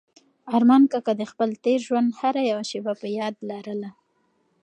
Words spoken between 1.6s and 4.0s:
تېر ژوند هره یوه شېبه په یاد لرله.